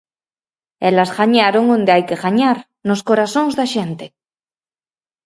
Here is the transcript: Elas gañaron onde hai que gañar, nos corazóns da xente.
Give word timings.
Elas 0.89 1.11
gañaron 1.17 1.65
onde 1.75 1.91
hai 1.93 2.03
que 2.09 2.21
gañar, 2.25 2.57
nos 2.87 3.01
corazóns 3.09 3.53
da 3.59 3.65
xente. 3.73 4.05